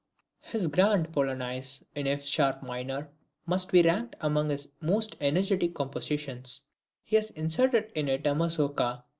[0.39, 3.11] His GRAND POLONAISE in F SHARP MINOR,
[3.45, 6.61] must be ranked among his most energetic compositions.
[7.03, 9.03] He has inserted in it a MAZOURKA.